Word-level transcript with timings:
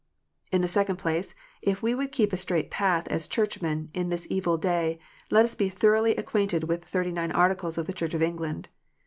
(2) 0.49 0.55
In 0.55 0.61
the 0.63 0.67
second 0.67 0.95
place, 0.95 1.35
if 1.61 1.83
we 1.83 1.93
would 1.93 2.11
keep 2.11 2.33
a 2.33 2.35
straight 2.35 2.71
path, 2.71 3.07
as 3.09 3.27
Churchmen, 3.27 3.91
in 3.93 4.09
this 4.09 4.25
evil 4.31 4.57
day, 4.57 4.97
let 5.29 5.45
us 5.45 5.53
be 5.53 5.69
thoroughly 5.69 6.15
acquainted 6.15 6.63
with 6.63 6.81
the 6.81 6.87
Thirty 6.87 7.11
nine 7.11 7.31
Articles 7.31 7.77
of 7.77 7.85
the 7.85 7.93
Church 7.93 8.15
of 8.15 8.23
England. 8.23 8.69